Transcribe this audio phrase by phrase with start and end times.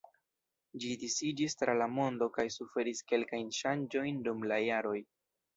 [0.85, 4.99] Ĝi disiĝis tra la mondo kaj suferis kelkajn ŝanĝojn dum la jaroj.